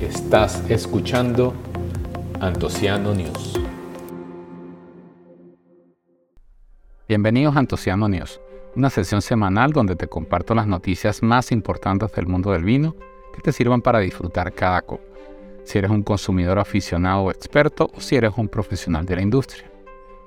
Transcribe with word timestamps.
Estás 0.00 0.68
escuchando 0.68 1.54
Antociano 2.40 3.14
News. 3.14 3.60
Bienvenidos 7.08 7.54
a 7.54 7.60
Antociano 7.60 8.08
News, 8.08 8.40
una 8.74 8.90
sesión 8.90 9.22
semanal 9.22 9.72
donde 9.72 9.94
te 9.94 10.08
comparto 10.08 10.54
las 10.54 10.66
noticias 10.66 11.22
más 11.22 11.52
importantes 11.52 12.12
del 12.12 12.26
mundo 12.26 12.50
del 12.52 12.64
vino 12.64 12.96
que 13.34 13.40
te 13.40 13.52
sirvan 13.52 13.82
para 13.82 14.00
disfrutar 14.00 14.52
cada 14.52 14.82
copa, 14.82 15.04
si 15.64 15.78
eres 15.78 15.90
un 15.90 16.02
consumidor 16.02 16.58
aficionado 16.58 17.22
o 17.22 17.30
experto 17.30 17.90
o 17.94 18.00
si 18.00 18.16
eres 18.16 18.32
un 18.36 18.48
profesional 18.48 19.06
de 19.06 19.16
la 19.16 19.22
industria. 19.22 19.75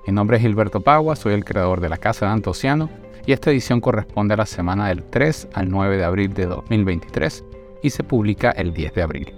Mi 0.06 0.14
nombre 0.14 0.38
es 0.38 0.42
Gilberto 0.42 0.80
Pagua, 0.80 1.14
soy 1.14 1.34
el 1.34 1.44
creador 1.44 1.80
de 1.80 1.90
la 1.90 1.98
Casa 1.98 2.24
de 2.24 2.32
Antociano 2.32 2.88
y 3.26 3.32
esta 3.32 3.50
edición 3.50 3.82
corresponde 3.82 4.32
a 4.32 4.38
la 4.38 4.46
semana 4.46 4.88
del 4.88 5.02
3 5.04 5.48
al 5.52 5.68
9 5.68 5.98
de 5.98 6.04
abril 6.04 6.32
de 6.32 6.46
2023 6.46 7.44
y 7.82 7.90
se 7.90 8.02
publica 8.02 8.50
el 8.50 8.72
10 8.72 8.94
de 8.94 9.02
abril. 9.02 9.34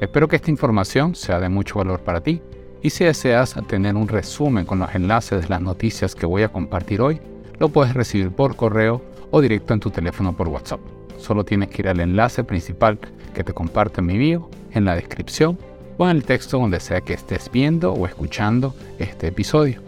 Espero 0.00 0.26
que 0.26 0.36
esta 0.36 0.50
información 0.50 1.14
sea 1.14 1.38
de 1.38 1.48
mucho 1.48 1.76
valor 1.76 2.00
para 2.00 2.20
ti 2.20 2.42
y 2.82 2.90
si 2.90 3.04
deseas 3.04 3.54
tener 3.68 3.94
un 3.94 4.08
resumen 4.08 4.66
con 4.66 4.80
los 4.80 4.92
enlaces 4.92 5.42
de 5.42 5.48
las 5.48 5.62
noticias 5.62 6.16
que 6.16 6.26
voy 6.26 6.42
a 6.42 6.48
compartir 6.48 7.00
hoy, 7.00 7.20
lo 7.60 7.68
puedes 7.68 7.94
recibir 7.94 8.32
por 8.32 8.56
correo 8.56 9.02
o 9.30 9.40
directo 9.40 9.72
en 9.72 9.80
tu 9.80 9.90
teléfono 9.90 10.36
por 10.36 10.48
WhatsApp. 10.48 10.80
Solo 11.16 11.44
tienes 11.44 11.68
que 11.68 11.82
ir 11.82 11.88
al 11.88 12.00
enlace 12.00 12.42
principal 12.42 12.98
que 13.32 13.44
te 13.44 13.54
comparto 13.54 14.00
en 14.00 14.06
mi 14.06 14.18
bio, 14.18 14.50
en 14.72 14.84
la 14.84 14.96
descripción 14.96 15.56
en 16.04 16.10
el 16.10 16.24
texto 16.24 16.58
donde 16.58 16.78
sea 16.78 17.00
que 17.00 17.14
estés 17.14 17.50
viendo 17.50 17.92
o 17.92 18.06
escuchando 18.06 18.74
este 18.98 19.28
episodio. 19.28 19.80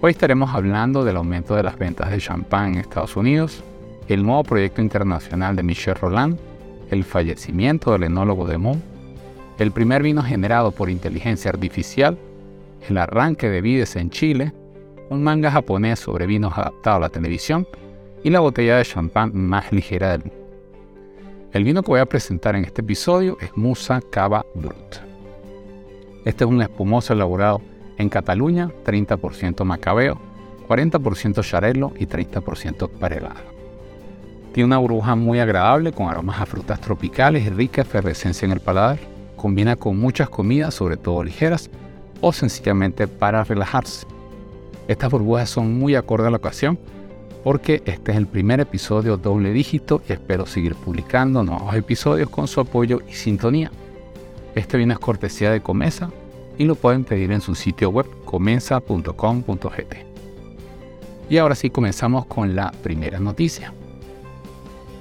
Hoy 0.00 0.10
estaremos 0.10 0.52
hablando 0.52 1.04
del 1.04 1.16
aumento 1.16 1.54
de 1.54 1.62
las 1.62 1.78
ventas 1.78 2.10
de 2.10 2.18
champán 2.18 2.74
en 2.74 2.80
Estados 2.80 3.16
Unidos, 3.16 3.62
el 4.08 4.24
nuevo 4.24 4.42
proyecto 4.42 4.82
internacional 4.82 5.54
de 5.54 5.62
Michel 5.62 5.94
Roland, 5.94 6.38
el 6.90 7.04
fallecimiento 7.04 7.92
del 7.92 8.04
enólogo 8.04 8.46
de 8.46 8.58
Mon, 8.58 8.82
el 9.58 9.70
primer 9.70 10.02
vino 10.02 10.22
generado 10.22 10.72
por 10.72 10.90
inteligencia 10.90 11.50
artificial, 11.50 12.18
el 12.88 12.98
arranque 12.98 13.48
de 13.48 13.60
vides 13.60 13.94
en 13.96 14.10
Chile, 14.10 14.52
un 15.08 15.22
manga 15.22 15.52
japonés 15.52 16.00
sobre 16.00 16.26
vinos 16.26 16.52
adaptado 16.58 16.96
a 16.96 17.00
la 17.00 17.08
televisión 17.08 17.66
y 18.24 18.30
la 18.30 18.40
botella 18.40 18.76
de 18.76 18.84
champán 18.84 19.30
más 19.34 19.72
ligera 19.72 20.10
del 20.12 20.24
mundo. 20.24 20.43
El 21.54 21.62
vino 21.62 21.84
que 21.84 21.92
voy 21.92 22.00
a 22.00 22.06
presentar 22.06 22.56
en 22.56 22.64
este 22.64 22.80
episodio 22.80 23.38
es 23.40 23.56
Musa 23.56 24.00
Cava 24.10 24.44
Brut. 24.56 24.96
Este 26.24 26.42
es 26.42 26.50
un 26.50 26.60
espumoso 26.60 27.12
elaborado 27.12 27.60
en 27.96 28.08
Cataluña, 28.08 28.72
30% 28.84 29.62
macabeo, 29.62 30.20
40% 30.66 31.48
charelo 31.48 31.92
y 31.96 32.06
30% 32.06 32.90
parelado. 32.98 33.36
Tiene 34.52 34.66
una 34.66 34.78
burbuja 34.78 35.14
muy 35.14 35.38
agradable 35.38 35.92
con 35.92 36.08
aromas 36.08 36.40
a 36.40 36.46
frutas 36.46 36.80
tropicales 36.80 37.46
y 37.46 37.50
rica 37.50 37.82
efervescencia 37.82 38.46
en 38.46 38.50
el 38.50 38.58
paladar. 38.58 38.98
Combina 39.36 39.76
con 39.76 39.96
muchas 39.96 40.28
comidas, 40.28 40.74
sobre 40.74 40.96
todo 40.96 41.22
ligeras, 41.22 41.70
o 42.20 42.32
sencillamente 42.32 43.06
para 43.06 43.44
relajarse. 43.44 44.08
Estas 44.88 45.08
burbujas 45.08 45.50
son 45.50 45.78
muy 45.78 45.94
acorde 45.94 46.26
a 46.26 46.30
la 46.32 46.38
ocasión 46.38 46.80
porque 47.44 47.82
este 47.84 48.12
es 48.12 48.16
el 48.16 48.26
primer 48.26 48.58
episodio 48.60 49.18
doble 49.18 49.52
dígito 49.52 50.02
y 50.08 50.14
espero 50.14 50.46
seguir 50.46 50.74
publicando 50.74 51.44
nuevos 51.44 51.74
episodios 51.74 52.30
con 52.30 52.48
su 52.48 52.58
apoyo 52.58 53.02
y 53.06 53.12
sintonía. 53.12 53.70
Este 54.54 54.78
vino 54.78 54.94
es 54.94 54.98
cortesía 54.98 55.50
de 55.50 55.60
Comesa 55.60 56.10
y 56.56 56.64
lo 56.64 56.74
pueden 56.74 57.04
pedir 57.04 57.30
en 57.32 57.42
su 57.42 57.54
sitio 57.54 57.90
web 57.90 58.06
comesa.com.gt. 58.24 59.94
Y 61.28 61.36
ahora 61.36 61.54
sí 61.54 61.68
comenzamos 61.68 62.24
con 62.24 62.56
la 62.56 62.72
primera 62.82 63.20
noticia. 63.20 63.74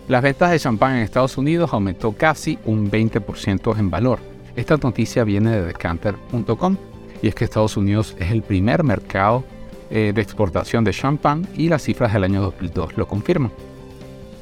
Las 0.09 0.21
ventas 0.21 0.52
de 0.52 0.59
champán 0.59 0.97
en 0.97 1.03
Estados 1.03 1.38
Unidos 1.38 1.71
aumentó 1.71 2.11
casi 2.11 2.59
un 2.66 2.91
20% 2.91 3.80
en 3.80 3.89
valor. 3.89 4.19
Esta 4.58 4.75
noticia 4.75 5.23
viene 5.23 5.52
de 5.52 5.66
decanter.com 5.66 6.77
y 7.21 7.30
es 7.30 7.36
que 7.36 7.45
Estados 7.45 7.77
Unidos 7.77 8.17
es 8.20 8.31
el 8.31 8.42
primer 8.42 8.83
mercado 8.83 9.45
de 9.89 10.21
exportación 10.21 10.83
de 10.83 10.92
champán 10.92 11.48
y 11.55 11.70
las 11.70 11.83
cifras 11.83 12.14
del 12.14 12.23
año 12.23 12.42
2002 12.42 12.98
lo 12.98 13.08
confirman. 13.08 13.52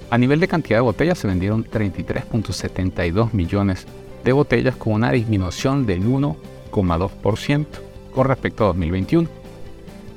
A 0.09 0.18
nivel 0.18 0.40
de 0.40 0.47
cantidad 0.47 0.78
de 0.78 0.81
botellas 0.81 1.19
se 1.19 1.28
vendieron 1.28 1.66
33.72 1.66 3.34
millones 3.34 3.85
de 4.24 4.31
botellas 4.31 4.75
con 4.75 4.94
una 4.94 5.12
disminución 5.12 5.85
del 5.85 6.03
1,2% 6.03 7.66
con 8.13 8.28
respecto 8.28 8.63
a 8.63 8.68
2021 8.68 9.41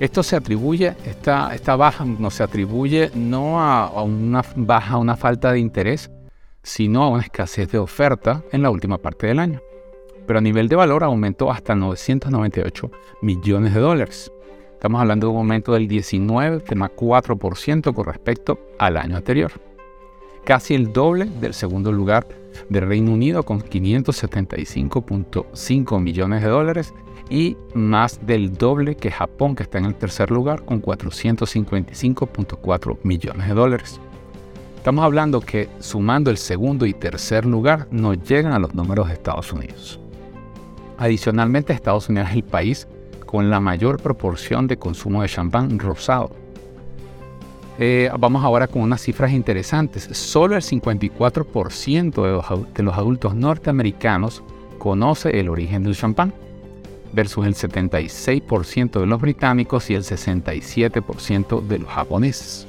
esto 0.01 0.25
se 0.25 0.35
atribuye, 0.35 0.95
esta, 1.07 1.77
baja 1.77 2.05
no 2.05 2.31
se 2.31 2.43
atribuye 2.43 3.11
no 3.15 3.61
a, 3.61 4.03
una 4.03 4.45
baja, 4.57 4.95
a 4.95 4.99
una 4.99 5.17
falta 5.17 5.53
de 5.53 5.61
interés, 5.61 6.11
sino 6.63 7.05
a 7.05 7.09
una 7.09 7.23
escasez 7.23 7.71
de 7.71 7.79
oferta 7.79 8.43
en 8.51 8.63
la 8.63 8.71
última 8.71 8.99
parte 8.99 9.29
del 9.29 9.39
año. 9.39 9.61
Pero 10.27 10.41
a 10.41 10.43
nivel 10.43 10.69
de 10.69 10.77
valor 10.77 11.05
aumentó 11.05 11.51
hasta 11.51 11.75
998 11.75 12.91
millones 13.23 13.73
de 13.73 13.81
dólares. 13.81 14.33
Estamos 14.75 15.01
hablando 15.01 15.29
de 15.29 15.33
un 15.33 15.39
aumento 15.39 15.73
del 15.73 15.89
19,4% 15.89 17.95
con 17.95 18.05
respecto 18.05 18.59
al 18.79 18.99
año 18.99 19.17
anterior. 19.17 19.53
Casi 20.45 20.75
el 20.75 20.93
doble 20.93 21.25
del 21.41 21.55
segundo 21.55 21.91
lugar 21.91 22.27
del 22.69 22.87
Reino 22.87 23.13
Unido 23.13 23.43
con 23.45 23.63
575.5 23.63 26.01
millones 26.01 26.43
de 26.43 26.49
dólares 26.49 26.93
y 27.31 27.57
más 27.75 28.27
del 28.27 28.53
doble 28.53 28.97
que 28.97 29.11
Japón, 29.11 29.57
que 29.57 29.63
está 29.63 29.79
en 29.79 29.87
el 29.87 29.95
tercer 29.95 30.31
lugar 30.31 30.67
con 30.67 30.83
455.4 30.83 32.99
millones 33.03 33.49
de 33.49 33.55
dólares. 33.55 33.99
Estamos 34.77 35.03
hablando 35.03 35.41
que 35.41 35.71
sumando 35.79 36.31
el 36.31 36.37
segundo 36.37 36.85
y 36.85 36.93
tercer 36.93 37.47
lugar 37.47 37.89
no 37.91 38.13
llegan 38.13 38.53
a 38.53 38.59
los 38.59 38.75
números 38.75 39.09
de 39.09 39.15
Estados 39.15 39.51
Unidos. 39.51 39.99
Adicionalmente, 40.99 41.73
Estados 41.73 42.11
Unidos 42.11 42.29
es 42.29 42.35
el 42.37 42.45
país 42.45 42.87
con 43.35 43.51
la 43.51 43.59
mayor 43.59 44.01
proporción 44.01 44.69
de 44.69 44.77
consumo 44.77 45.23
de 45.23 45.29
champán 45.29 45.81
rosado. 45.81 46.31
Eh, 47.81 48.09
vamos 48.17 48.45
ahora 48.45 48.69
con 48.69 48.83
unas 48.83 49.03
cifras 49.03 49.33
interesantes. 49.33 50.05
Solo 50.13 50.55
el 50.55 50.63
54% 50.63 52.23
de 52.23 52.31
los, 52.31 52.73
de 52.75 52.83
los 52.85 52.95
adultos 52.95 53.35
norteamericanos 53.35 54.45
conoce 54.79 55.41
el 55.41 55.49
origen 55.49 55.83
del 55.83 55.97
champán 55.97 56.33
versus 57.13 57.45
el 57.45 57.57
76% 57.57 59.01
de 59.01 59.07
los 59.07 59.21
británicos 59.21 59.91
y 59.91 59.97
el 59.97 60.05
67% 60.05 61.67
de 61.67 61.79
los 61.81 61.89
japoneses. 61.89 62.69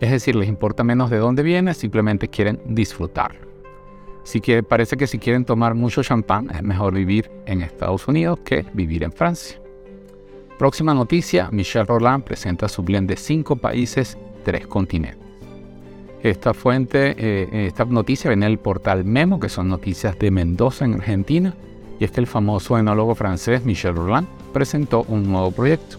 Es 0.00 0.12
decir, 0.12 0.34
les 0.34 0.48
importa 0.48 0.82
menos 0.82 1.10
de 1.10 1.18
dónde 1.18 1.42
viene, 1.42 1.74
simplemente 1.74 2.28
quieren 2.28 2.58
disfrutarlo. 2.64 3.49
Si 4.30 4.40
parece 4.62 4.96
que 4.96 5.08
si 5.08 5.18
quieren 5.18 5.44
tomar 5.44 5.74
mucho 5.74 6.04
champán, 6.04 6.48
es 6.54 6.62
mejor 6.62 6.94
vivir 6.94 7.28
en 7.46 7.62
Estados 7.62 8.06
Unidos 8.06 8.38
que 8.44 8.64
vivir 8.74 9.02
en 9.02 9.10
Francia. 9.10 9.60
Próxima 10.56 10.94
noticia, 10.94 11.48
Michel 11.50 11.84
Roland 11.84 12.22
presenta 12.22 12.68
su 12.68 12.84
blend 12.84 13.08
de 13.08 13.16
cinco 13.16 13.56
países, 13.56 14.16
tres 14.44 14.68
continentes. 14.68 15.18
Esta 16.22 16.54
fuente, 16.54 17.16
eh, 17.18 17.66
esta 17.66 17.84
noticia 17.86 18.30
viene 18.30 18.46
del 18.46 18.60
portal 18.60 19.04
Memo, 19.04 19.40
que 19.40 19.48
son 19.48 19.68
noticias 19.68 20.16
de 20.16 20.30
Mendoza 20.30 20.84
en 20.84 20.94
Argentina, 20.94 21.56
y 21.98 22.04
es 22.04 22.12
que 22.12 22.20
el 22.20 22.28
famoso 22.28 22.78
enólogo 22.78 23.16
francés 23.16 23.64
Michel 23.64 23.96
Roland 23.96 24.28
presentó 24.52 25.02
un 25.08 25.28
nuevo 25.28 25.50
proyecto, 25.50 25.98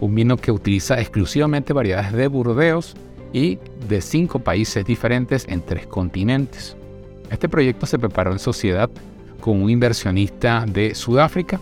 un 0.00 0.12
vino 0.16 0.36
que 0.36 0.50
utiliza 0.50 1.00
exclusivamente 1.00 1.72
variedades 1.72 2.14
de 2.14 2.26
Burdeos 2.26 2.96
y 3.32 3.60
de 3.88 4.00
cinco 4.00 4.40
países 4.40 4.84
diferentes 4.84 5.46
en 5.48 5.62
tres 5.62 5.86
continentes. 5.86 6.76
Este 7.30 7.48
proyecto 7.48 7.86
se 7.86 7.98
preparó 7.98 8.32
en 8.32 8.38
sociedad 8.38 8.90
con 9.40 9.62
un 9.62 9.70
inversionista 9.70 10.64
de 10.66 10.94
Sudáfrica 10.94 11.60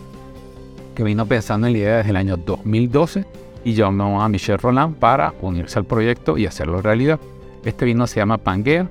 que 0.95 1.03
vino 1.03 1.25
pensando 1.25 1.67
en 1.67 1.73
la 1.73 1.79
idea 1.79 1.97
desde 1.97 2.09
el 2.09 2.17
año 2.17 2.37
2012 2.37 3.25
y 3.63 3.73
llamó 3.73 4.21
a 4.21 4.29
Michel 4.29 4.57
Roland 4.57 4.95
para 4.95 5.33
unirse 5.41 5.79
al 5.79 5.85
proyecto 5.85 6.37
y 6.37 6.45
hacerlo 6.45 6.81
realidad. 6.81 7.19
Este 7.63 7.85
vino 7.85 8.07
se 8.07 8.19
llama 8.19 8.37
Pangea 8.37 8.89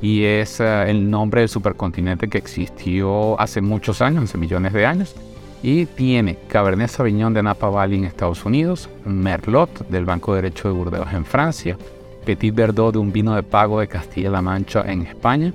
y 0.00 0.24
es 0.24 0.60
eh, 0.60 0.90
el 0.90 1.10
nombre 1.10 1.40
del 1.40 1.48
supercontinente 1.48 2.28
que 2.28 2.38
existió 2.38 3.38
hace 3.40 3.60
muchos 3.60 4.00
años, 4.02 4.24
hace 4.24 4.38
millones 4.38 4.72
de 4.72 4.86
años. 4.86 5.14
Y 5.62 5.86
tiene 5.86 6.36
Cabernet 6.48 6.90
Sauvignon 6.90 7.32
de 7.32 7.42
Napa 7.42 7.70
Valley 7.70 7.98
en 7.98 8.04
Estados 8.04 8.44
Unidos, 8.44 8.90
Merlot 9.06 9.88
del 9.88 10.04
Banco 10.04 10.34
Derecho 10.34 10.68
de 10.68 10.74
Burdeos 10.74 11.10
en 11.12 11.24
Francia, 11.24 11.78
Petit 12.26 12.54
Verdot 12.54 12.92
de 12.92 12.98
un 12.98 13.10
vino 13.10 13.34
de 13.34 13.42
pago 13.42 13.80
de 13.80 13.88
Castilla-La 13.88 14.42
Mancha 14.42 14.84
en 14.86 15.02
España, 15.02 15.54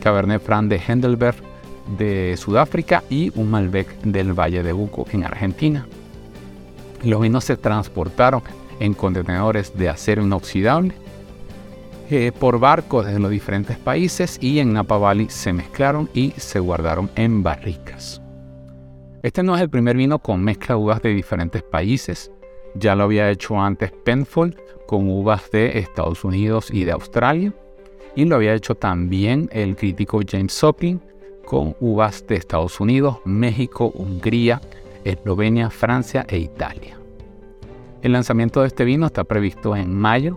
Cabernet 0.00 0.42
Franc 0.42 0.68
de 0.68 0.76
Heidelberg 0.76 1.36
de 1.96 2.36
Sudáfrica 2.36 3.02
y 3.08 3.32
un 3.34 3.50
Malbec 3.50 3.88
del 4.02 4.38
Valle 4.38 4.62
de 4.62 4.72
Uco 4.72 5.06
en 5.12 5.24
Argentina. 5.24 5.86
Los 7.02 7.20
vinos 7.20 7.44
se 7.44 7.56
transportaron 7.56 8.42
en 8.80 8.94
contenedores 8.94 9.76
de 9.76 9.88
acero 9.88 10.22
inoxidable 10.22 10.94
eh, 12.10 12.32
por 12.38 12.58
barcos 12.58 13.04
desde 13.04 13.18
los 13.18 13.30
diferentes 13.30 13.76
países 13.76 14.38
y 14.40 14.60
en 14.60 14.72
Napa 14.72 14.96
Valley 14.96 15.28
se 15.28 15.52
mezclaron 15.52 16.08
y 16.14 16.32
se 16.36 16.58
guardaron 16.58 17.10
en 17.16 17.42
barricas. 17.42 18.22
Este 19.22 19.42
no 19.42 19.54
es 19.54 19.60
el 19.60 19.68
primer 19.68 19.96
vino 19.96 20.18
con 20.18 20.42
mezcla 20.42 20.74
de 20.74 20.80
uvas 20.80 21.02
de 21.02 21.10
diferentes 21.10 21.62
países. 21.62 22.30
Ya 22.74 22.94
lo 22.94 23.04
había 23.04 23.30
hecho 23.30 23.60
antes 23.60 23.92
Penfold 24.04 24.56
con 24.86 25.08
uvas 25.10 25.50
de 25.50 25.78
Estados 25.78 26.24
Unidos 26.24 26.70
y 26.72 26.84
de 26.84 26.92
Australia. 26.92 27.52
Y 28.18 28.24
lo 28.24 28.34
había 28.34 28.52
hecho 28.52 28.74
también 28.74 29.48
el 29.52 29.76
crítico 29.76 30.20
James 30.28 30.52
Sopin 30.52 31.00
con 31.46 31.76
uvas 31.78 32.26
de 32.26 32.34
Estados 32.34 32.80
Unidos, 32.80 33.18
México, 33.24 33.92
Hungría, 33.94 34.60
Eslovenia, 35.04 35.70
Francia 35.70 36.26
e 36.28 36.38
Italia. 36.38 36.98
El 38.02 38.14
lanzamiento 38.14 38.60
de 38.60 38.66
este 38.66 38.84
vino 38.84 39.06
está 39.06 39.22
previsto 39.22 39.76
en 39.76 39.94
mayo 39.94 40.36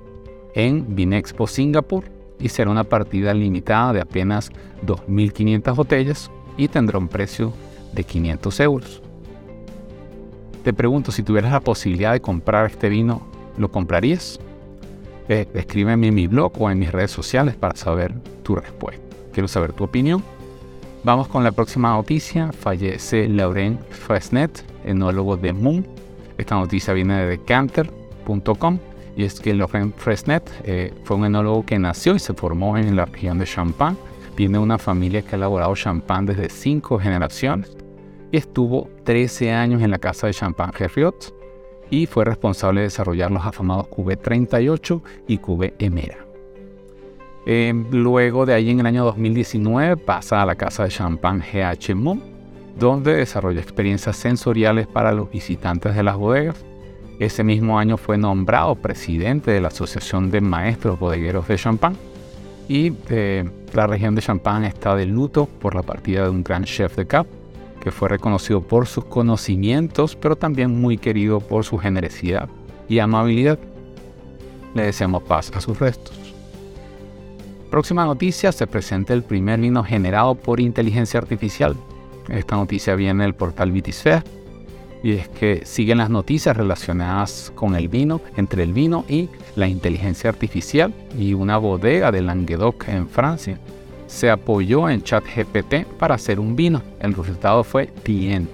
en 0.53 0.95
Vinexpo 0.95 1.47
Singapur 1.47 2.03
y 2.39 2.49
será 2.49 2.69
una 2.69 2.83
partida 2.83 3.33
limitada 3.33 3.93
de 3.93 4.01
apenas 4.01 4.51
2.500 4.85 5.75
botellas 5.75 6.29
y 6.57 6.67
tendrá 6.67 6.99
un 6.99 7.07
precio 7.07 7.51
de 7.93 8.03
500 8.03 8.59
euros. 8.59 9.01
Te 10.63 10.71
pregunto, 10.71 11.11
si 11.11 11.23
tuvieras 11.23 11.51
la 11.51 11.61
posibilidad 11.61 12.13
de 12.13 12.21
comprar 12.21 12.67
este 12.67 12.89
vino, 12.89 13.23
¿lo 13.57 13.71
comprarías? 13.71 14.39
Eh, 15.29 15.47
escríbeme 15.53 16.07
en 16.07 16.13
mi 16.13 16.27
blog 16.27 16.53
o 16.59 16.69
en 16.69 16.79
mis 16.79 16.91
redes 16.91 17.11
sociales 17.11 17.55
para 17.55 17.75
saber 17.75 18.13
tu 18.43 18.55
respuesta. 18.55 19.01
Quiero 19.31 19.47
saber 19.47 19.73
tu 19.73 19.83
opinión. 19.83 20.23
Vamos 21.03 21.27
con 21.27 21.43
la 21.43 21.51
próxima 21.51 21.91
noticia. 21.91 22.51
Fallece 22.51 23.27
Laurent 23.27 23.81
Fresnet, 23.89 24.63
enólogo 24.85 25.37
de 25.37 25.53
Moon. 25.53 25.85
Esta 26.37 26.55
noticia 26.55 26.93
viene 26.93 27.17
de 27.17 27.27
decanter.com 27.27 28.79
y 29.15 29.23
es 29.23 29.39
que 29.39 29.53
Laurent 29.53 29.95
Fresnet 29.95 30.49
eh, 30.63 30.93
fue 31.03 31.17
un 31.17 31.25
enólogo 31.25 31.65
que 31.65 31.77
nació 31.79 32.15
y 32.15 32.19
se 32.19 32.33
formó 32.33 32.77
en 32.77 32.95
la 32.95 33.05
región 33.05 33.39
de 33.39 33.45
Champagne. 33.45 33.97
Viene 34.35 34.57
de 34.57 34.63
una 34.63 34.77
familia 34.77 35.21
que 35.21 35.35
ha 35.35 35.37
elaborado 35.37 35.75
champán 35.75 36.25
desde 36.25 36.49
cinco 36.49 36.97
generaciones 36.99 37.75
y 38.31 38.37
estuvo 38.37 38.89
13 39.03 39.51
años 39.51 39.81
en 39.81 39.91
la 39.91 39.99
casa 39.99 40.27
de 40.27 40.33
champán 40.33 40.71
Herriot 40.77 41.40
y 41.91 42.07
fue 42.07 42.25
responsable 42.25 42.79
de 42.79 42.85
desarrollar 42.85 43.29
los 43.29 43.45
afamados 43.45 43.87
QB38 43.87 45.01
y 45.27 45.37
QB 45.37 45.73
Emera. 45.77 46.25
Em, 47.45 47.85
luego 47.91 48.45
de 48.45 48.53
ahí 48.53 48.69
en 48.69 48.79
el 48.79 48.85
año 48.85 49.03
2019 49.03 49.97
pasa 49.97 50.41
a 50.41 50.45
la 50.45 50.55
casa 50.55 50.83
de 50.83 50.89
champán 50.89 51.41
GH 51.41 51.93
Mon, 51.95 52.23
donde 52.79 53.15
desarrolla 53.15 53.59
experiencias 53.59 54.15
sensoriales 54.15 54.87
para 54.87 55.11
los 55.11 55.29
visitantes 55.29 55.95
de 55.95 56.03
las 56.03 56.15
bodegas. 56.15 56.63
Ese 57.19 57.43
mismo 57.43 57.77
año 57.77 57.97
fue 57.97 58.17
nombrado 58.17 58.75
presidente 58.75 59.51
de 59.51 59.61
la 59.61 59.67
Asociación 59.67 60.31
de 60.31 60.41
Maestros 60.41 60.97
Bodegueros 60.97 61.47
de 61.47 61.57
Champán 61.57 61.95
y 62.67 62.93
eh, 63.09 63.43
la 63.73 63.85
región 63.85 64.15
de 64.15 64.21
Champán 64.21 64.63
está 64.63 64.95
de 64.95 65.05
luto 65.05 65.45
por 65.45 65.75
la 65.75 65.83
partida 65.83 66.23
de 66.23 66.29
un 66.29 66.43
gran 66.43 66.63
chef 66.63 66.95
de 66.95 67.05
cap 67.05 67.27
que 67.81 67.91
fue 67.91 68.07
reconocido 68.07 68.61
por 68.61 68.87
sus 68.87 69.03
conocimientos, 69.03 70.15
pero 70.15 70.37
también 70.37 70.79
muy 70.79 70.97
querido 70.97 71.41
por 71.41 71.65
su 71.65 71.77
generosidad 71.77 72.47
y 72.87 72.99
amabilidad. 72.99 73.59
Le 74.73 74.83
deseamos 74.83 75.23
paz 75.23 75.51
a 75.53 75.59
sus 75.59 75.79
restos. 75.79 76.15
Próxima 77.69 78.05
noticia, 78.05 78.51
se 78.51 78.67
presenta 78.67 79.13
el 79.13 79.23
primer 79.23 79.59
vino 79.59 79.83
generado 79.83 80.35
por 80.35 80.59
inteligencia 80.59 81.19
artificial. 81.19 81.75
Esta 82.29 82.55
noticia 82.55 82.95
viene 82.95 83.23
del 83.23 83.33
portal 83.33 83.71
Vitisphere 83.71 84.23
y 85.03 85.13
es 85.13 85.27
que 85.29 85.65
siguen 85.65 85.97
las 85.97 86.09
noticias 86.09 86.55
relacionadas 86.55 87.51
con 87.55 87.75
el 87.75 87.87
vino, 87.87 88.21
entre 88.37 88.63
el 88.63 88.73
vino 88.73 89.03
y 89.09 89.29
la 89.55 89.67
inteligencia 89.67 90.29
artificial 90.29 90.93
y 91.17 91.33
una 91.33 91.57
bodega 91.57 92.11
de 92.11 92.21
Languedoc 92.21 92.87
en 92.87 93.07
Francia 93.09 93.59
se 94.11 94.29
apoyó 94.29 94.89
en 94.89 95.01
ChatGPT 95.01 95.85
para 95.97 96.15
hacer 96.15 96.39
un 96.39 96.55
vino. 96.55 96.81
El 96.99 97.13
resultado 97.13 97.63
fue 97.63 97.87
Tien, 97.87 98.47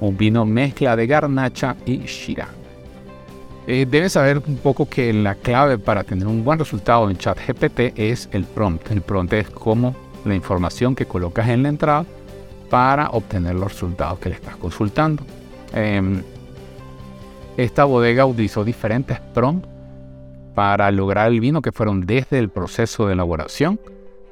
un 0.00 0.16
vino 0.16 0.44
mezcla 0.44 0.96
de 0.96 1.06
garnacha 1.06 1.76
y 1.86 1.98
Shiraz. 1.98 2.48
Eh, 3.66 3.86
debes 3.88 4.12
saber 4.12 4.42
un 4.44 4.56
poco 4.56 4.88
que 4.88 5.12
la 5.12 5.36
clave 5.36 5.78
para 5.78 6.02
tener 6.02 6.26
un 6.26 6.44
buen 6.44 6.58
resultado 6.58 7.08
en 7.08 7.16
ChatGPT 7.16 7.96
es 7.96 8.28
el 8.32 8.44
prompt. 8.44 8.90
El 8.90 9.00
prompt 9.02 9.32
es 9.34 9.48
como 9.50 9.94
la 10.24 10.34
información 10.34 10.96
que 10.96 11.06
colocas 11.06 11.48
en 11.48 11.62
la 11.62 11.68
entrada 11.68 12.04
para 12.68 13.08
obtener 13.10 13.54
los 13.54 13.72
resultados 13.72 14.18
que 14.18 14.30
le 14.30 14.34
estás 14.34 14.56
consultando. 14.56 15.22
Em, 15.72 16.22
esta 17.56 17.84
bodega 17.84 18.26
utilizó 18.26 18.64
diferentes 18.64 19.20
prompts 19.32 19.68
para 20.56 20.90
lograr 20.90 21.30
el 21.30 21.38
vino 21.38 21.62
que 21.62 21.72
fueron 21.72 22.04
desde 22.04 22.40
el 22.40 22.48
proceso 22.48 23.06
de 23.06 23.12
elaboración 23.12 23.78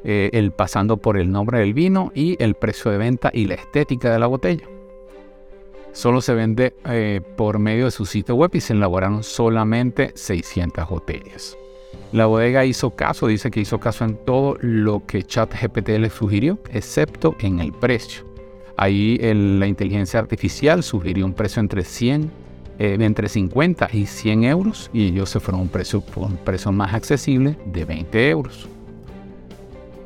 eh, 0.04 0.30
el 0.32 0.52
pasando 0.52 0.96
por 0.96 1.16
el 1.16 1.30
nombre 1.30 1.58
del 1.58 1.74
vino 1.74 2.10
y 2.14 2.36
el 2.42 2.54
precio 2.54 2.90
de 2.90 2.98
venta 2.98 3.30
y 3.32 3.46
la 3.46 3.54
estética 3.54 4.12
de 4.12 4.18
la 4.18 4.26
botella. 4.26 4.64
Solo 5.92 6.20
se 6.20 6.34
vende 6.34 6.74
eh, 6.86 7.20
por 7.36 7.58
medio 7.58 7.84
de 7.84 7.90
su 7.90 8.06
sitio 8.06 8.34
web 8.34 8.50
y 8.54 8.60
se 8.60 8.72
elaboraron 8.72 9.22
solamente 9.22 10.12
600 10.14 10.88
botellas. 10.88 11.56
La 12.12 12.26
bodega 12.26 12.64
hizo 12.64 12.90
caso, 12.90 13.26
dice 13.26 13.50
que 13.50 13.60
hizo 13.60 13.78
caso 13.80 14.04
en 14.04 14.16
todo 14.16 14.56
lo 14.60 15.04
que 15.06 15.22
ChatGPT 15.22 15.88
le 15.90 16.10
sugirió, 16.10 16.58
excepto 16.70 17.36
en 17.40 17.60
el 17.60 17.72
precio. 17.72 18.24
Ahí 18.76 19.18
la 19.18 19.66
inteligencia 19.66 20.18
artificial 20.18 20.82
sugirió 20.82 21.24
un 21.24 21.34
precio 21.34 21.60
entre 21.60 21.84
100, 21.84 22.30
eh, 22.78 22.96
entre 23.00 23.28
50 23.28 23.88
y 23.92 24.06
100 24.06 24.44
euros 24.44 24.90
y 24.92 25.08
ellos 25.08 25.30
se 25.30 25.40
fueron 25.40 25.60
un 25.60 25.68
precio, 25.68 26.02
un 26.16 26.36
precio 26.38 26.72
más 26.72 26.94
accesible 26.94 27.56
de 27.66 27.84
20 27.84 28.30
euros. 28.30 28.68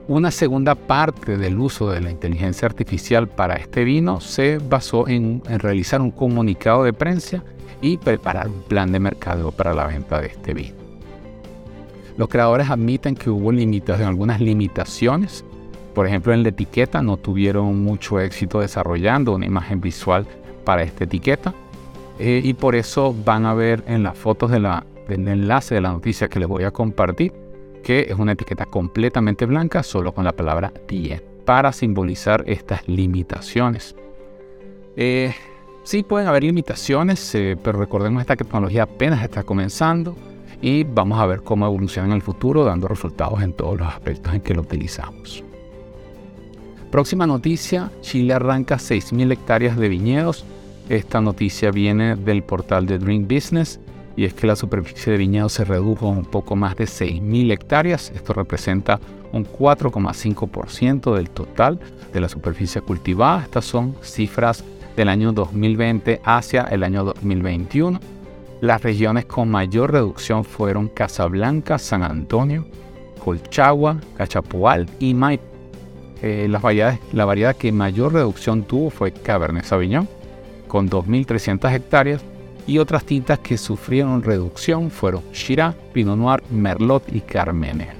Una 0.09 0.31
segunda 0.31 0.77
parte 0.77 1.37
del 1.37 1.59
uso 1.59 1.91
de 1.91 2.01
la 2.01 2.13
inteligencia 2.13 2.67
artificial 2.67 3.27
para 3.27 3.57
este 3.57 3.83
vino 3.83 4.21
se 4.21 4.59
basó 4.59 5.09
en, 5.09 5.43
realizar 5.45 6.01
un 6.01 6.13
comunicado 6.13 6.85
de 6.85 6.93
prensa 6.93 7.43
y 7.81 7.97
preparar 7.97 8.47
un 8.47 8.63
plan 8.63 8.93
de 8.93 9.01
mercado 9.01 9.51
para 9.51 9.75
la 9.75 9.89
venta 9.89 10.21
de 10.21 10.29
este 10.29 10.55
vino. 10.55 10.77
Los 12.17 12.29
creadores 12.29 12.71
admiten 12.71 13.17
que 13.17 13.31
hubo 13.31 13.51
algunas 13.51 14.41
limitaciones. 14.41 15.45
Por 15.93 16.07
ejemplo, 16.07 16.33
en 16.33 16.45
la 16.45 16.51
etiqueta 16.51 17.03
no 17.03 17.17
tuvieron 17.17 17.83
mucho 17.83 18.21
éxito 18.21 18.61
desarrollando 18.61 19.35
una 19.35 19.47
imagen 19.47 19.81
visual 19.81 20.25
para 20.65 20.85
esta 20.85 21.03
etiqueta. 21.03 21.53
Eh, 22.21 22.41
y 22.45 22.55
por 22.55 22.77
eso 22.77 23.13
van 23.25 23.45
a 23.45 23.55
ver 23.55 23.83
en 23.89 24.05
las 24.05 24.17
fotos 24.17 24.53
del 24.53 24.69
enlace 25.09 25.75
de 25.75 25.81
la 25.81 25.91
noticia 25.91 26.29
que 26.29 26.39
les 26.39 26.49
voy 26.49 26.63
a 26.63 26.71
compartir 26.71 27.46
que 27.87 28.09
es 28.11 28.19
una 28.19 28.33
etiqueta 28.33 28.67
completamente 28.67 29.47
blanca 29.47 29.85
solo 29.85 30.13
con 30.13 30.25
la 30.25 30.33
palabra 30.33 30.73
10 30.89 31.23
para 31.45 31.73
simbolizar 31.73 32.43
estas 32.49 32.89
limitaciones. 32.89 33.95
Eh, 34.97 35.33
sí 35.85 36.03
pueden 36.03 36.27
haber 36.27 36.43
limitaciones, 36.43 37.33
eh, 37.37 37.57
pero 37.63 37.79
recordemos 37.79 38.23
esta 38.23 38.35
tecnología 38.35 38.83
apenas 38.83 39.23
está 39.23 39.45
comenzando 39.45 40.17
y 40.61 40.83
vamos 40.83 41.21
a 41.21 41.27
ver 41.27 41.43
cómo 41.43 41.65
evoluciona 41.65 42.09
en 42.09 42.15
el 42.15 42.23
futuro 42.23 42.65
dando 42.65 42.89
resultados 42.89 43.41
en 43.41 43.53
todos 43.53 43.79
los 43.79 43.87
aspectos 43.87 44.35
en 44.35 44.41
que 44.41 44.55
lo 44.55 44.63
utilizamos. 44.63 45.45
Próxima 46.91 47.25
noticia, 47.25 47.93
Chile 48.01 48.33
arranca 48.33 48.79
6.000 48.79 49.31
hectáreas 49.31 49.77
de 49.77 49.89
viñedos. 49.89 50.45
Esta 50.89 51.21
noticia 51.21 51.71
viene 51.71 52.17
del 52.17 52.43
portal 52.43 52.85
de 52.87 52.99
Drink 52.99 53.33
Business 53.33 53.79
y 54.17 54.25
es 54.25 54.35
que 54.35 54.47
la 54.47 54.57
superficie 54.57 55.13
de 55.13 55.19
viñedo 55.19 55.49
se 55.49 55.65
redujo 55.65 56.09
un 56.09 56.25
poco 56.25 56.57
más 56.57 56.75
de 56.77 56.85
6.000 56.85 57.53
hectáreas. 57.53 58.11
Esto 58.15 58.33
representa 58.33 58.99
un 59.33 59.45
4,5% 59.45 61.15
del 61.15 61.31
total 61.31 61.79
de 62.13 62.21
la 62.21 62.29
superficie 62.29 62.81
cultivada. 62.81 63.43
Estas 63.43 63.67
son 63.67 63.95
cifras 64.01 64.65
del 64.97 65.11
año 65.11 65.33
2020 65.33 66.23
hacia 66.25 66.63
el 66.63 66.83
año 66.83 67.05
2021. 67.05 68.01
Las 68.63 68.83
regiones 68.83 69.27
con 69.27 69.51
mayor 69.51 69.93
reducción 69.93 70.45
fueron 70.45 70.89
Casablanca, 70.89 71.79
San 71.79 72.03
Antonio, 72.03 72.67
Colchagua, 73.23 73.99
Cachapual 74.17 74.89
y 74.99 75.13
Maipo. 75.13 75.45
Eh, 76.23 76.47
las 76.49 76.63
variedades, 76.63 76.99
la 77.13 77.27
variedad 77.27 77.55
que 77.55 77.71
mayor 77.71 78.15
reducción 78.15 78.63
tuvo 78.63 78.89
fue 78.89 79.13
Cabernet 79.13 79.65
Sauvignon, 79.65 80.09
con 80.67 80.89
2.300 80.89 81.71
hectáreas, 81.75 82.23
y 82.67 82.79
otras 82.79 83.05
tintas 83.05 83.39
que 83.39 83.59
sufrieron 83.59 84.23
reducción 84.23 84.91
fueron 84.91 85.23
Shiraz, 85.33 85.75
Pinot 85.93 86.19
Noir, 86.19 86.43
Merlot 86.51 87.05
y 87.15 87.21
Carmener. 87.21 87.95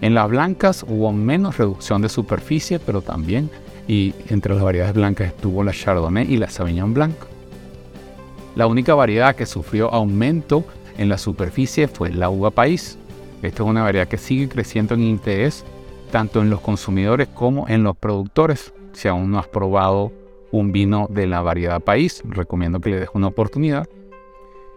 En 0.00 0.14
las 0.14 0.28
blancas 0.28 0.84
hubo 0.86 1.12
menos 1.12 1.56
reducción 1.56 2.02
de 2.02 2.08
superficie, 2.08 2.78
pero 2.78 3.02
también 3.02 3.50
y 3.88 4.14
entre 4.28 4.54
las 4.54 4.62
variedades 4.62 4.94
blancas 4.94 5.28
estuvo 5.28 5.64
la 5.64 5.72
Chardonnay 5.72 6.30
y 6.32 6.36
la 6.36 6.50
Sauvignon 6.50 6.92
Blanc. 6.92 7.16
La 8.54 8.66
única 8.66 8.94
variedad 8.94 9.34
que 9.34 9.46
sufrió 9.46 9.92
aumento 9.92 10.64
en 10.98 11.08
la 11.08 11.16
superficie 11.16 11.88
fue 11.88 12.10
la 12.10 12.28
uva 12.28 12.50
país. 12.50 12.98
Esta 13.42 13.62
es 13.62 13.68
una 13.68 13.82
variedad 13.82 14.08
que 14.08 14.18
sigue 14.18 14.48
creciendo 14.48 14.94
en 14.94 15.02
interés 15.02 15.64
tanto 16.10 16.40
en 16.42 16.50
los 16.50 16.60
consumidores 16.60 17.28
como 17.28 17.68
en 17.68 17.82
los 17.82 17.96
productores. 17.96 18.72
Si 18.92 19.08
aún 19.08 19.30
no 19.30 19.38
has 19.38 19.46
probado 19.46 20.12
un 20.50 20.72
vino 20.72 21.06
de 21.10 21.26
la 21.26 21.40
variedad 21.40 21.80
país. 21.80 22.22
Recomiendo 22.24 22.80
que 22.80 22.90
le 22.90 23.00
deje 23.00 23.12
una 23.14 23.28
oportunidad. 23.28 23.88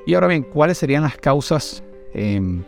Y 0.05 0.15
ahora 0.15 0.27
bien, 0.27 0.43
¿cuáles 0.43 0.77
serían 0.77 1.03
las 1.03 1.17
causas 1.17 1.83
em, 2.13 2.63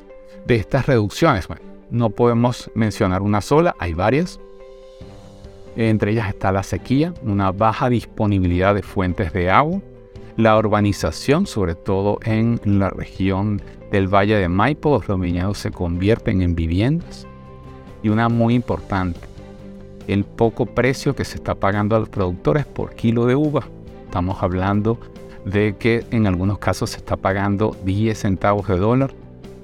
de 0.46 0.56
estas 0.56 0.86
reducciones? 0.86 1.48
Bueno, 1.48 1.64
no 1.90 2.10
podemos 2.10 2.70
mencionar 2.76 3.22
una 3.22 3.42
sola, 3.42 3.76
hay 3.80 3.94
varias. 3.94 4.40
Entre 5.76 6.12
ellas 6.12 6.30
está 6.30 6.52
la 6.52 6.64
sequía, 6.64 7.14
una 7.24 7.52
baja 7.52 7.90
disponibilidad 7.90 8.76
de 8.76 8.84
fuentes 8.84 9.34
de 9.34 9.50
agua, 9.50 9.82
la 10.38 10.58
urbanización, 10.58 11.48
sobre 11.48 11.76
todo 11.76 12.20
en 12.24 12.60
la 12.64 12.90
región 12.90 13.62
del 13.92 14.08
Valle 14.08 14.36
de 14.36 14.50
Maipo, 14.50 15.02
los 15.08 15.20
viñedos 15.20 15.58
se 15.58 15.72
convierten 15.72 16.42
en 16.42 16.56
viviendas, 16.56 17.28
y 18.02 18.10
una 18.10 18.30
muy 18.30 18.54
importante, 18.54 19.20
el 20.08 20.24
poco 20.24 20.66
precio 20.66 21.16
que 21.16 21.26
se 21.26 21.36
está 21.36 21.56
pagando 21.56 21.96
a 21.96 22.00
los 22.00 22.10
productores 22.10 22.66
por 22.66 22.96
kilo 22.96 23.26
de 23.26 23.36
uva. 23.36 23.64
Estamos 24.06 24.42
hablando 24.42 25.00
de 25.46 25.76
que 25.78 26.06
en 26.12 26.28
algunos 26.28 26.60
casos 26.60 26.92
se 26.92 26.98
está 26.98 27.18
pagando 27.18 27.76
10 27.84 28.18
centavos 28.18 28.68
de 28.68 28.78
dólar 28.78 29.12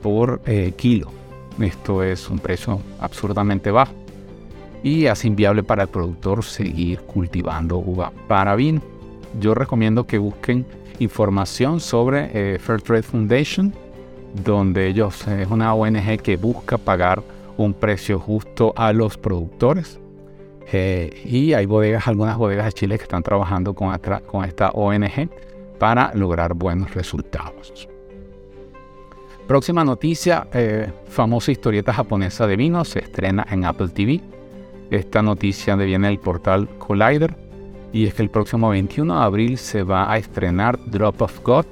por 0.02 0.42
eh, 0.46 0.74
kilo. 0.76 1.12
Esto 1.60 2.04
es 2.04 2.30
un 2.30 2.40
precio 2.40 2.80
absurdamente 3.00 3.72
bajo 3.72 3.94
y 4.82 5.08
hace 5.08 5.28
inviable 5.28 5.64
para 5.64 5.84
el 5.84 5.90
productor 5.90 6.44
seguir 6.44 7.00
cultivando 7.02 7.78
uva 7.78 8.12
para 8.28 8.56
vino. 8.56 8.82
Yo 9.40 9.54
recomiendo 9.54 10.08
que 10.08 10.18
busquen 10.18 10.66
información 11.00 11.80
sobre 11.80 12.30
eh, 12.34 12.60
Fairtrade 12.60 13.04
Foundation, 13.04 13.74
donde 14.44 14.88
ellos 14.88 15.28
es 15.28 15.48
una 15.50 15.74
ONG 15.74 16.22
que 16.22 16.38
busca 16.38 16.78
pagar 16.78 17.22
un 17.58 17.74
precio 17.74 18.20
justo 18.20 18.74
a 18.76 18.94
los 18.94 19.18
productores. 19.18 20.00
Eh, 20.72 21.22
y 21.26 21.54
hay 21.54 21.66
bodegas, 21.66 22.08
algunas 22.08 22.38
bodegas 22.38 22.66
de 22.66 22.74
Chile 22.74 22.98
que 22.98 23.04
están 23.04 23.24
trabajando 23.24 23.74
con, 23.74 23.98
con 24.28 24.46
esta 24.46 24.70
ONG 24.70 25.30
para 25.80 26.12
lograr 26.14 26.54
buenos 26.54 26.94
resultados. 26.94 27.88
Próxima 29.48 29.84
noticia, 29.84 30.48
eh, 30.54 30.92
famosa 31.08 31.52
historieta 31.52 31.92
japonesa 31.92 32.46
de 32.46 32.56
vino 32.56 32.86
se 32.86 33.00
estrena 33.00 33.48
en 33.50 33.66
Apple 33.66 33.88
TV. 33.88 34.22
Esta 34.92 35.24
noticia 35.24 35.76
viene 35.76 36.08
del 36.08 36.20
portal 36.20 36.70
Collider 36.78 37.36
y 37.92 38.06
es 38.06 38.14
que 38.14 38.22
el 38.22 38.30
próximo 38.30 38.70
21 38.70 39.16
de 39.16 39.26
abril 39.26 39.58
se 39.58 39.82
va 39.82 40.12
a 40.12 40.20
estrenar 40.20 40.78
Drop 40.86 41.22
of 41.24 41.42
God, 41.44 41.66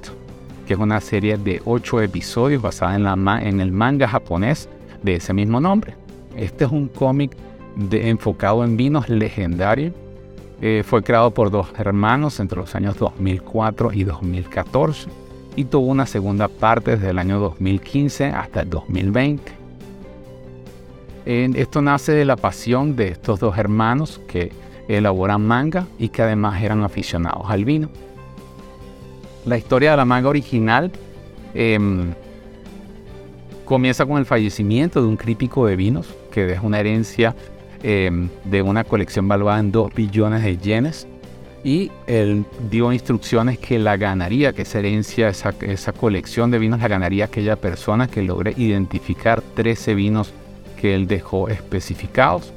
que 0.66 0.74
es 0.74 0.80
una 0.80 1.00
serie 1.00 1.36
de 1.36 1.62
8 1.64 2.02
episodios 2.02 2.60
basada 2.60 2.96
en, 2.96 3.04
la, 3.04 3.40
en 3.42 3.60
el 3.60 3.70
manga 3.70 4.08
japonés 4.08 4.68
de 5.04 5.14
ese 5.14 5.32
mismo 5.32 5.60
nombre. 5.60 5.94
Este 6.34 6.64
es 6.64 6.72
un 6.72 6.88
cómic 6.88 7.36
enfocado 7.90 8.64
en 8.64 8.76
vinos 8.76 9.08
legendario. 9.08 9.92
Eh, 10.60 10.82
fue 10.84 11.02
creado 11.02 11.32
por 11.32 11.50
dos 11.50 11.68
hermanos 11.78 12.40
entre 12.40 12.58
los 12.58 12.74
años 12.74 12.96
2004 12.98 13.92
y 13.92 14.02
2014 14.02 15.08
y 15.54 15.64
tuvo 15.64 15.86
una 15.86 16.06
segunda 16.06 16.48
parte 16.48 16.92
desde 16.92 17.10
el 17.10 17.18
año 17.18 17.38
2015 17.38 18.26
hasta 18.26 18.60
el 18.62 18.70
2020. 18.70 19.52
esto 21.26 21.82
nace 21.82 22.12
de 22.12 22.24
la 22.24 22.36
pasión 22.36 22.96
de 22.96 23.08
estos 23.08 23.38
dos 23.38 23.58
hermanos 23.58 24.20
que 24.26 24.50
elaboran 24.88 25.46
manga 25.46 25.86
y 25.98 26.08
que 26.08 26.22
además 26.22 26.62
eran 26.62 26.82
aficionados 26.82 27.44
al 27.48 27.64
vino. 27.64 27.90
La 29.44 29.58
historia 29.58 29.92
de 29.92 29.96
la 29.98 30.04
manga 30.04 30.28
original 30.28 30.90
em, 31.54 32.14
comienza 33.64 34.06
con 34.06 34.18
el 34.18 34.26
fallecimiento 34.26 35.02
de 35.02 35.08
un 35.08 35.16
crítico 35.16 35.66
de 35.66 35.76
vinos 35.76 36.08
que 36.32 36.46
deja 36.46 36.66
una 36.66 36.80
herencia 36.80 37.34
em, 37.82 38.28
de 38.44 38.62
una 38.62 38.84
colección 38.84 39.28
valuada 39.28 39.60
en 39.60 39.72
2 39.72 39.94
billones 39.94 40.42
de 40.42 40.58
yenes 40.58 41.06
y 41.64 41.90
él 42.06 42.44
dio 42.70 42.92
instrucciones 42.92 43.58
que 43.58 43.78
la 43.78 43.96
ganaría, 43.96 44.52
que 44.52 44.62
esa 44.62 44.78
herencia, 44.78 45.28
esa, 45.28 45.54
esa 45.60 45.92
colección 45.92 46.50
de 46.50 46.58
vinos 46.58 46.80
la 46.80 46.88
ganaría 46.88 47.26
aquella 47.26 47.56
persona 47.56 48.06
que 48.06 48.22
logre 48.22 48.54
identificar 48.56 49.42
13 49.42 49.94
vinos 49.94 50.32
que 50.80 50.94
él 50.94 51.06
dejó 51.08 51.48
especificados 51.48 52.52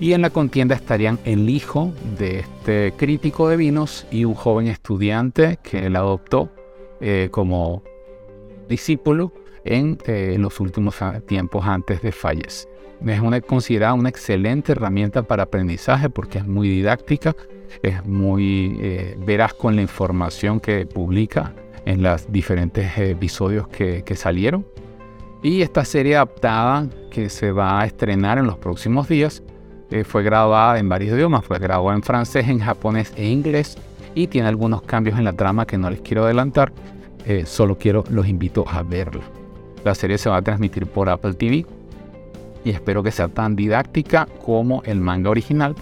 y 0.00 0.12
en 0.12 0.22
la 0.22 0.30
contienda 0.30 0.74
estarían 0.74 1.18
el 1.24 1.48
hijo 1.50 1.92
de 2.18 2.40
este 2.40 2.92
crítico 2.96 3.48
de 3.48 3.56
vinos 3.56 4.06
y 4.10 4.24
un 4.24 4.34
joven 4.34 4.68
estudiante 4.68 5.58
que 5.62 5.86
él 5.86 5.96
adoptó 5.96 6.50
eh, 7.00 7.28
como 7.30 7.82
discípulo 8.68 9.32
en, 9.64 9.98
eh, 10.06 10.36
los 10.38 10.60
últimos 10.60 10.96
tiempos 11.26 11.64
antes 11.64 12.00
de 12.02 12.12
fallecer. 12.12 12.68
Es 13.06 13.20
una, 13.20 13.40
considerada 13.40 13.94
una 13.94 14.08
excelente 14.08 14.72
herramienta 14.72 15.22
para 15.22 15.44
aprendizaje 15.44 16.10
porque 16.10 16.38
es 16.38 16.46
muy 16.46 16.68
didáctica, 16.68 17.34
es 17.82 18.04
muy 18.04 18.76
eh, 18.80 19.16
veraz 19.24 19.54
con 19.54 19.76
la 19.76 19.82
información 19.82 20.60
que 20.60 20.84
publica 20.86 21.52
en 21.84 22.02
los 22.02 22.30
diferentes 22.30 22.98
episodios 22.98 23.68
que, 23.68 24.02
que 24.04 24.16
salieron. 24.16 24.66
Y 25.42 25.62
esta 25.62 25.84
serie 25.84 26.16
adaptada 26.16 26.88
que 27.10 27.28
se 27.28 27.52
va 27.52 27.80
a 27.80 27.86
estrenar 27.86 28.38
en 28.38 28.46
los 28.46 28.58
próximos 28.58 29.08
días 29.08 29.42
eh, 29.90 30.04
fue 30.04 30.22
grabada 30.22 30.78
en 30.78 30.88
varios 30.88 31.16
idiomas, 31.16 31.44
fue 31.44 31.58
grabada 31.58 31.94
en 31.94 32.02
francés, 32.02 32.48
en 32.48 32.58
japonés 32.58 33.12
e 33.16 33.26
inglés 33.28 33.78
y 34.14 34.26
tiene 34.26 34.48
algunos 34.48 34.82
cambios 34.82 35.18
en 35.18 35.24
la 35.24 35.32
trama 35.32 35.64
que 35.64 35.78
no 35.78 35.88
les 35.88 36.00
quiero 36.00 36.24
adelantar, 36.24 36.72
eh, 37.24 37.44
solo 37.46 37.78
quiero, 37.78 38.04
los 38.10 38.26
invito 38.26 38.66
a 38.68 38.82
verla. 38.82 39.22
La 39.84 39.94
serie 39.94 40.18
se 40.18 40.28
va 40.28 40.36
a 40.36 40.42
transmitir 40.42 40.86
por 40.86 41.08
Apple 41.08 41.34
TV 41.34 41.64
y 42.64 42.70
espero 42.70 43.02
que 43.02 43.10
sea 43.10 43.28
tan 43.28 43.56
didáctica 43.56 44.26
como 44.44 44.82
el 44.84 45.00
manga 45.00 45.30
original 45.30 45.74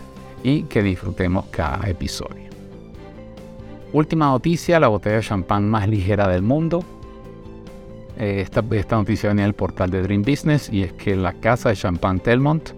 y 0.43 0.63
que 0.65 0.83
disfrutemos 0.83 1.47
cada 1.47 1.89
episodio. 1.89 2.47
Última 3.93 4.27
noticia, 4.27 4.79
la 4.79 4.89
botella 4.89 5.17
de 5.17 5.23
champán 5.23 5.69
más 5.69 5.89
ligera 5.89 6.29
del 6.29 6.43
mundo. 6.43 6.85
Eh, 8.19 8.41
esta, 8.41 8.65
esta 8.73 8.97
noticia 8.97 9.29
venía 9.29 9.45
del 9.45 9.55
portal 9.55 9.91
de 9.91 10.03
Dream 10.03 10.23
Business 10.23 10.71
y 10.71 10.83
es 10.83 10.93
que 10.93 11.17
la 11.17 11.33
casa 11.33 11.71
de 11.71 11.77
champán 11.77 12.21
Telmont 12.21 12.71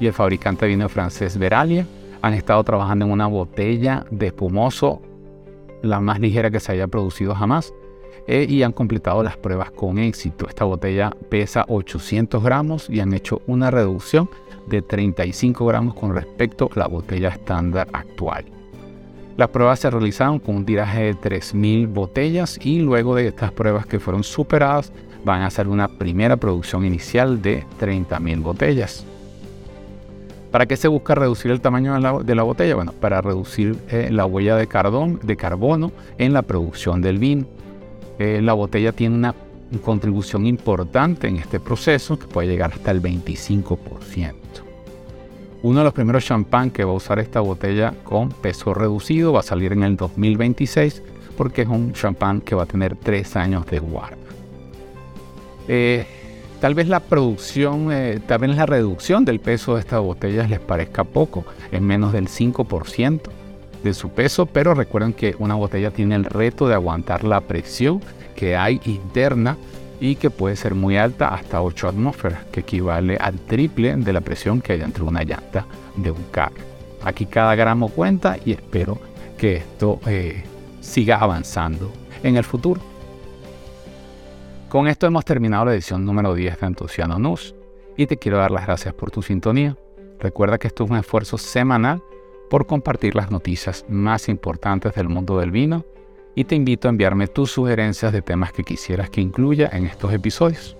y 0.00 0.06
el 0.06 0.12
fabricante 0.12 0.66
de 0.66 0.70
vino 0.70 0.88
francés 0.88 1.38
Veralia 1.38 1.86
han 2.22 2.34
estado 2.34 2.62
trabajando 2.64 3.04
en 3.04 3.12
una 3.12 3.26
botella 3.26 4.04
de 4.10 4.28
espumoso, 4.28 5.00
la 5.82 6.00
más 6.00 6.20
ligera 6.20 6.50
que 6.50 6.60
se 6.60 6.72
haya 6.72 6.86
producido 6.86 7.34
jamás, 7.34 7.72
eh, 8.26 8.46
y 8.48 8.62
han 8.62 8.72
completado 8.72 9.22
las 9.22 9.36
pruebas 9.36 9.70
con 9.70 9.98
éxito. 9.98 10.48
Esta 10.48 10.64
botella 10.64 11.12
pesa 11.28 11.64
800 11.68 12.42
gramos 12.42 12.88
y 12.90 13.00
han 13.00 13.12
hecho 13.12 13.42
una 13.46 13.70
reducción 13.70 14.28
de 14.68 14.82
35 14.82 15.66
gramos 15.66 15.94
con 15.94 16.14
respecto 16.14 16.70
a 16.74 16.78
la 16.78 16.86
botella 16.86 17.28
estándar 17.28 17.88
actual. 17.92 18.44
Las 19.36 19.48
pruebas 19.48 19.80
se 19.80 19.90
realizaron 19.90 20.38
con 20.38 20.56
un 20.56 20.66
tiraje 20.66 21.04
de 21.04 21.14
3.000 21.14 21.92
botellas 21.92 22.58
y 22.62 22.80
luego 22.80 23.14
de 23.14 23.28
estas 23.28 23.52
pruebas 23.52 23.86
que 23.86 23.98
fueron 23.98 24.22
superadas 24.22 24.92
van 25.24 25.42
a 25.42 25.46
hacer 25.46 25.68
una 25.68 25.88
primera 25.88 26.36
producción 26.36 26.84
inicial 26.84 27.40
de 27.40 27.64
30.000 27.80 28.42
botellas. 28.42 29.04
¿Para 30.50 30.66
qué 30.66 30.76
se 30.76 30.88
busca 30.88 31.14
reducir 31.14 31.52
el 31.52 31.60
tamaño 31.60 31.94
de 32.24 32.34
la, 32.34 32.42
botella? 32.42 32.74
Bueno, 32.74 32.92
para 32.92 33.20
reducir 33.20 33.78
eh, 33.88 34.08
la 34.10 34.26
huella 34.26 34.56
de, 34.56 34.66
de, 35.22 35.36
carbono 35.36 35.92
en 36.18 36.32
la 36.32 36.42
producción 36.42 37.00
del 37.00 37.18
vino. 37.18 37.46
Eh, 38.20 38.42
la 38.42 38.52
botella 38.52 38.92
tiene 38.92 39.16
una 39.16 39.34
contribución 39.82 40.44
importante 40.44 41.26
en 41.26 41.36
este 41.36 41.58
proceso 41.58 42.18
que 42.18 42.26
puede 42.26 42.48
llegar 42.48 42.70
hasta 42.74 42.90
el 42.90 43.00
25%. 43.00 44.34
Uno 45.62 45.78
de 45.78 45.84
los 45.84 45.94
primeros 45.94 46.26
champán 46.26 46.70
que 46.70 46.84
va 46.84 46.92
a 46.92 46.96
usar 46.96 47.18
esta 47.18 47.40
botella 47.40 47.94
con 48.04 48.28
peso 48.28 48.74
reducido 48.74 49.32
va 49.32 49.40
a 49.40 49.42
salir 49.42 49.72
en 49.72 49.84
el 49.84 49.96
2026 49.96 51.02
porque 51.34 51.62
es 51.62 51.68
un 51.68 51.94
champán 51.94 52.42
que 52.42 52.54
va 52.54 52.64
a 52.64 52.66
tener 52.66 52.94
3 52.94 53.36
años 53.36 53.64
de 53.64 53.78
guarda. 53.78 54.18
Eh, 55.66 56.06
Tal 56.60 56.74
vez 56.74 56.88
la 56.88 57.00
producción, 57.00 57.90
eh, 57.90 58.20
tal 58.26 58.40
vez 58.40 58.54
la 58.54 58.66
reducción 58.66 59.24
del 59.24 59.40
peso 59.40 59.74
de 59.74 59.80
estas 59.80 60.02
botellas 60.02 60.50
les 60.50 60.60
parezca 60.60 61.04
poco, 61.04 61.46
es 61.72 61.80
menos 61.80 62.12
del 62.12 62.28
5% 62.28 63.39
de 63.82 63.94
su 63.94 64.10
peso, 64.10 64.46
pero 64.46 64.74
recuerden 64.74 65.12
que 65.12 65.34
una 65.38 65.54
botella 65.54 65.90
tiene 65.90 66.14
el 66.14 66.24
reto 66.24 66.68
de 66.68 66.74
aguantar 66.74 67.24
la 67.24 67.40
presión 67.40 68.00
que 68.36 68.56
hay 68.56 68.80
interna 68.84 69.56
y 70.00 70.16
que 70.16 70.30
puede 70.30 70.56
ser 70.56 70.74
muy 70.74 70.96
alta, 70.96 71.28
hasta 71.28 71.62
8 71.62 71.88
atmósferas, 71.88 72.44
que 72.46 72.60
equivale 72.60 73.16
al 73.16 73.38
triple 73.40 73.94
de 73.96 74.12
la 74.12 74.22
presión 74.22 74.60
que 74.60 74.72
hay 74.72 74.78
dentro 74.78 75.04
de 75.04 75.10
una 75.10 75.24
llanta 75.24 75.66
de 75.96 76.10
un 76.10 76.24
carro. 76.30 76.56
Aquí 77.02 77.26
cada 77.26 77.54
gramo 77.54 77.88
cuenta 77.88 78.36
y 78.44 78.52
espero 78.52 78.98
que 79.36 79.56
esto 79.56 80.00
eh, 80.06 80.44
siga 80.80 81.18
avanzando 81.18 81.90
en 82.22 82.36
el 82.36 82.44
futuro. 82.44 82.80
Con 84.68 84.86
esto 84.86 85.06
hemos 85.06 85.24
terminado 85.24 85.64
la 85.66 85.74
edición 85.74 86.04
número 86.04 86.34
10 86.34 86.60
de 86.60 86.66
Entusiano 86.66 87.18
News 87.18 87.54
y 87.96 88.06
te 88.06 88.16
quiero 88.16 88.38
dar 88.38 88.50
las 88.50 88.66
gracias 88.66 88.94
por 88.94 89.10
tu 89.10 89.20
sintonía. 89.20 89.76
Recuerda 90.18 90.58
que 90.58 90.68
esto 90.68 90.84
es 90.84 90.90
un 90.90 90.96
esfuerzo 90.96 91.38
semanal 91.38 92.02
por 92.50 92.66
compartir 92.66 93.14
las 93.14 93.30
noticias 93.30 93.86
más 93.88 94.28
importantes 94.28 94.92
del 94.94 95.08
mundo 95.08 95.38
del 95.38 95.52
vino 95.52 95.86
y 96.34 96.44
te 96.44 96.56
invito 96.56 96.88
a 96.88 96.90
enviarme 96.90 97.28
tus 97.28 97.52
sugerencias 97.52 98.12
de 98.12 98.22
temas 98.22 98.52
que 98.52 98.64
quisieras 98.64 99.08
que 99.08 99.20
incluya 99.20 99.70
en 99.72 99.86
estos 99.86 100.12
episodios. 100.12 100.76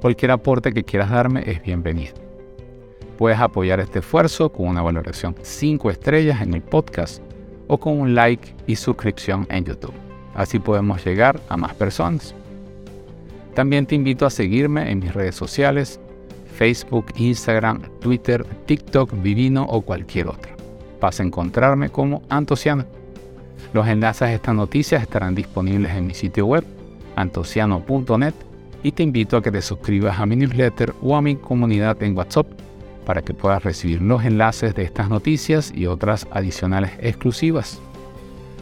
Cualquier 0.00 0.30
aporte 0.30 0.72
que 0.72 0.82
quieras 0.82 1.10
darme 1.10 1.42
es 1.46 1.62
bienvenido. 1.62 2.14
Puedes 3.18 3.38
apoyar 3.38 3.80
este 3.80 3.98
esfuerzo 3.98 4.50
con 4.50 4.68
una 4.68 4.82
valoración 4.82 5.36
5 5.40 5.90
estrellas 5.90 6.40
en 6.40 6.54
el 6.54 6.62
podcast 6.62 7.22
o 7.66 7.78
con 7.78 8.00
un 8.00 8.14
like 8.14 8.54
y 8.66 8.76
suscripción 8.76 9.46
en 9.50 9.64
YouTube. 9.64 9.94
Así 10.34 10.58
podemos 10.58 11.04
llegar 11.04 11.38
a 11.48 11.56
más 11.56 11.74
personas. 11.74 12.34
También 13.54 13.86
te 13.86 13.94
invito 13.94 14.24
a 14.24 14.30
seguirme 14.30 14.90
en 14.90 15.00
mis 15.00 15.12
redes 15.12 15.34
sociales, 15.34 16.00
Facebook, 16.56 17.06
Instagram, 17.16 17.82
Twitter, 18.00 18.44
TikTok, 18.66 19.12
Vivino 19.22 19.64
o 19.64 19.82
cualquier 19.82 20.28
otra. 20.28 20.56
Vas 21.00 21.20
a 21.20 21.22
encontrarme 21.22 21.90
como 21.90 22.22
Antociano. 22.30 22.86
Los 23.72 23.86
enlaces 23.86 24.22
a 24.22 24.32
estas 24.32 24.54
noticias 24.54 25.02
estarán 25.02 25.34
disponibles 25.34 25.94
en 25.94 26.06
mi 26.06 26.14
sitio 26.14 26.46
web, 26.46 26.64
antociano.net, 27.14 28.34
y 28.82 28.92
te 28.92 29.02
invito 29.02 29.36
a 29.36 29.42
que 29.42 29.50
te 29.50 29.60
suscribas 29.60 30.18
a 30.18 30.26
mi 30.26 30.36
newsletter 30.36 30.94
o 31.02 31.16
a 31.16 31.22
mi 31.22 31.36
comunidad 31.36 32.02
en 32.02 32.16
WhatsApp 32.16 32.46
para 33.04 33.22
que 33.22 33.34
puedas 33.34 33.62
recibir 33.62 34.00
los 34.00 34.24
enlaces 34.24 34.74
de 34.74 34.82
estas 34.82 35.08
noticias 35.10 35.72
y 35.74 35.86
otras 35.86 36.26
adicionales 36.30 36.92
exclusivas. 37.00 37.78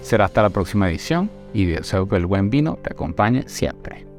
Será 0.02 0.26
hasta 0.26 0.42
la 0.42 0.50
próxima 0.50 0.90
edición 0.90 1.30
y 1.52 1.66
deseo 1.66 2.08
que 2.08 2.16
el 2.16 2.26
buen 2.26 2.50
vino 2.50 2.78
te 2.82 2.92
acompañe 2.92 3.44
siempre. 3.46 4.13